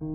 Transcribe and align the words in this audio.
Good 0.00 0.06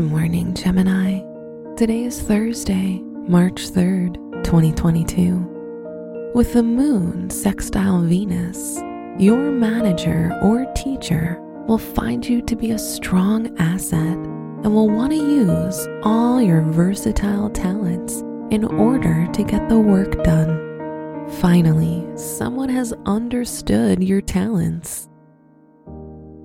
morning, 0.00 0.54
Gemini. 0.54 1.20
Today 1.76 2.04
is 2.04 2.22
Thursday, 2.22 3.02
March 3.28 3.70
3rd, 3.70 4.14
2022. 4.42 6.32
With 6.34 6.54
the 6.54 6.62
moon 6.62 7.28
sextile 7.28 8.00
Venus, 8.00 8.78
your 9.18 9.50
manager 9.50 10.32
or 10.42 10.64
teacher 10.74 11.38
will 11.68 11.76
find 11.76 12.26
you 12.26 12.40
to 12.40 12.56
be 12.56 12.70
a 12.70 12.78
strong 12.78 13.54
asset 13.58 14.16
and 14.16 14.74
will 14.74 14.88
want 14.88 15.12
to 15.12 15.18
use 15.18 15.86
all 16.02 16.40
your 16.40 16.62
versatile 16.62 17.50
talents 17.50 18.22
in 18.50 18.64
order 18.64 19.26
to 19.32 19.44
get 19.44 19.68
the 19.68 19.78
work 19.78 20.24
done. 20.24 20.71
Finally, 21.40 22.06
someone 22.16 22.68
has 22.68 22.92
understood 23.06 24.02
your 24.02 24.20
talents 24.20 25.08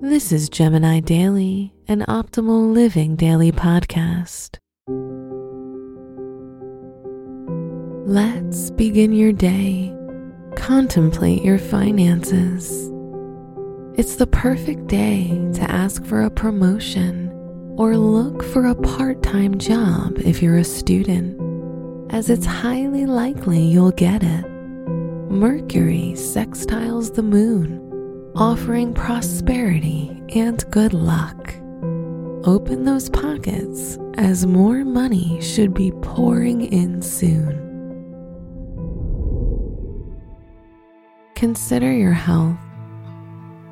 this 0.00 0.30
is 0.30 0.48
Gemini 0.48 1.00
Daily, 1.00 1.74
an 1.88 2.02
optimal 2.02 2.72
living 2.72 3.16
daily 3.16 3.50
podcast. 3.50 4.58
Let's 8.06 8.70
begin 8.70 9.12
your 9.12 9.32
day. 9.32 9.92
Contemplate 10.54 11.42
your 11.42 11.58
finances. 11.58 12.92
It's 13.98 14.14
the 14.14 14.28
perfect 14.28 14.86
day 14.86 15.30
to 15.54 15.62
ask 15.62 16.04
for 16.04 16.22
a 16.22 16.30
promotion 16.30 17.30
or 17.76 17.96
look 17.96 18.44
for 18.44 18.66
a 18.66 18.76
part 18.76 19.20
time 19.24 19.58
job 19.58 20.16
if 20.20 20.40
you're 20.40 20.58
a 20.58 20.64
student, 20.64 21.36
as 22.12 22.30
it's 22.30 22.46
highly 22.46 23.04
likely 23.04 23.60
you'll 23.60 23.90
get 23.90 24.22
it. 24.22 24.57
Mercury 25.30 26.14
sextiles 26.16 27.14
the 27.14 27.22
moon 27.22 27.84
offering 28.34 28.94
prosperity 28.94 30.22
and 30.34 30.64
good 30.70 30.94
luck. 30.94 31.54
Open 32.44 32.84
those 32.84 33.10
pockets 33.10 33.98
as 34.14 34.46
more 34.46 34.84
money 34.84 35.40
should 35.42 35.74
be 35.74 35.90
pouring 36.02 36.62
in 36.72 37.02
soon. 37.02 37.56
Consider 41.34 41.92
your 41.92 42.12
health. 42.12 42.56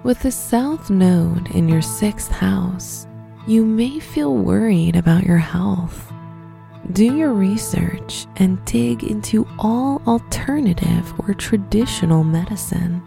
With 0.02 0.20
the 0.20 0.32
South 0.32 0.90
Node 0.90 1.50
in 1.52 1.68
your 1.68 1.82
sixth 1.82 2.30
house, 2.30 3.06
you 3.46 3.64
may 3.64 3.98
feel 3.98 4.36
worried 4.36 4.94
about 4.94 5.24
your 5.24 5.38
health. 5.38 6.12
Do 6.92 7.16
your 7.16 7.32
research 7.32 8.26
and 8.36 8.64
dig 8.64 9.02
into 9.02 9.46
all 9.58 10.00
alternative 10.06 11.12
or 11.20 11.34
traditional 11.34 12.22
medicine 12.22 13.02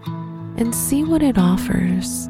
and 0.57 0.75
see 0.75 1.03
what 1.03 1.23
it 1.23 1.37
offers. 1.37 2.29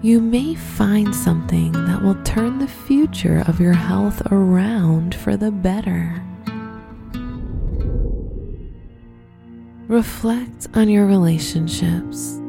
You 0.00 0.20
may 0.20 0.54
find 0.54 1.14
something 1.14 1.72
that 1.72 2.00
will 2.00 2.22
turn 2.22 2.58
the 2.58 2.68
future 2.68 3.42
of 3.48 3.60
your 3.60 3.72
health 3.72 4.22
around 4.30 5.14
for 5.14 5.36
the 5.36 5.50
better. 5.50 6.22
Reflect 9.88 10.68
on 10.74 10.88
your 10.88 11.06
relationships. 11.06 12.40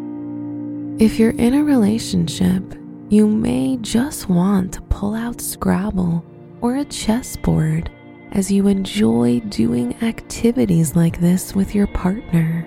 If 0.99 1.17
you're 1.17 1.31
in 1.31 1.55
a 1.55 1.63
relationship, 1.63 2.63
you 3.09 3.27
may 3.27 3.77
just 3.77 4.29
want 4.29 4.73
to 4.73 4.81
pull 4.83 5.15
out 5.15 5.41
Scrabble 5.41 6.23
or 6.61 6.77
a 6.77 6.85
chessboard 6.85 7.89
as 8.31 8.51
you 8.51 8.67
enjoy 8.67 9.39
doing 9.41 9.95
activities 10.03 10.95
like 10.95 11.19
this 11.19 11.53
with 11.53 11.75
your 11.75 11.87
partner. 11.87 12.65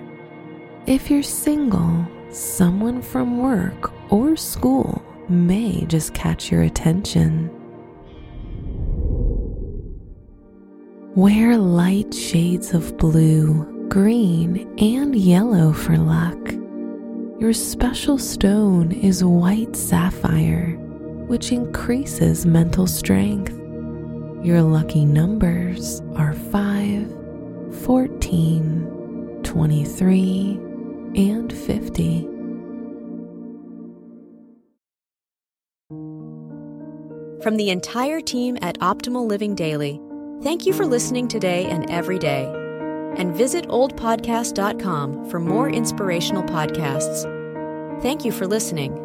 If 0.85 1.09
you're 1.09 1.23
single, 1.23 2.07
someone 2.29 3.01
from 3.01 3.39
work 3.39 3.91
or 4.11 4.35
school 4.35 5.03
may 5.27 5.85
just 5.85 6.13
catch 6.13 6.51
your 6.51 6.61
attention. 6.61 7.49
Wear 11.15 11.57
light 11.57 12.13
shades 12.13 12.73
of 12.73 12.97
blue, 12.97 13.87
green, 13.87 14.67
and 14.77 15.15
yellow 15.15 15.73
for 15.73 15.97
luck. 15.97 16.37
Your 17.39 17.53
special 17.53 18.17
stone 18.17 18.91
is 18.91 19.23
white 19.23 19.75
sapphire, 19.75 20.71
which 21.27 21.51
increases 21.51 22.45
mental 22.45 22.85
strength. 22.85 23.64
Your 24.45 24.61
lucky 24.61 25.05
numbers 25.05 26.01
are 26.15 26.33
5, 26.33 27.81
14, 27.83 29.39
23, 29.41 30.59
and 31.15 31.51
50. 31.51 32.21
From 37.41 37.57
the 37.57 37.71
entire 37.71 38.21
team 38.21 38.59
at 38.61 38.77
Optimal 38.81 39.27
Living 39.27 39.55
Daily, 39.55 39.99
thank 40.43 40.67
you 40.67 40.73
for 40.73 40.85
listening 40.85 41.27
today 41.27 41.65
and 41.65 41.89
every 41.89 42.19
day. 42.19 42.45
And 43.17 43.35
visit 43.35 43.67
oldpodcast.com 43.67 45.27
for 45.27 45.39
more 45.39 45.71
inspirational 45.71 46.43
podcasts. 46.43 47.23
Thank 48.03 48.23
you 48.23 48.31
for 48.31 48.45
listening. 48.45 49.04